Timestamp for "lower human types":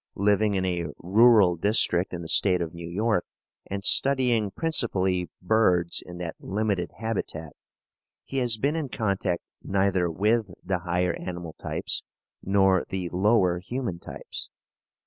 13.09-14.49